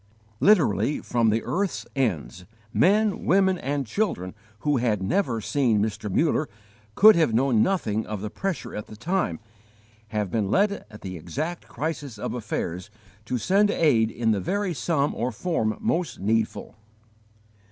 Literally 0.39 0.99
from 0.99 1.29
the 1.29 1.43
earth's 1.43 1.85
ends, 1.95 2.45
men, 2.73 3.23
women, 3.23 3.59
and 3.59 3.85
children 3.85 4.33
who 4.61 4.77
had 4.77 5.03
never 5.03 5.39
seen 5.39 5.79
Mr. 5.79 6.09
Muller 6.11 6.45
and 6.45 6.51
could 6.95 7.15
have 7.15 7.35
known 7.35 7.61
nothing 7.61 8.07
of 8.07 8.19
the 8.19 8.31
pressure 8.31 8.75
at 8.75 8.87
the 8.87 8.95
time, 8.95 9.39
have 10.07 10.31
been 10.31 10.49
led 10.49 10.85
at 10.89 11.01
the 11.01 11.17
exact 11.17 11.67
crisis 11.67 12.17
of 12.17 12.33
affairs 12.33 12.89
to 13.25 13.37
send 13.37 13.69
aid 13.69 14.09
in 14.09 14.31
the 14.31 14.41
very 14.41 14.73
sum 14.73 15.13
or 15.13 15.31
form 15.31 15.77
most 15.79 16.19
needful. 16.19 16.73